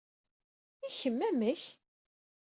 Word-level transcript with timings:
I 0.87 0.89
kemm, 0.97 1.19
amek? 1.29 1.63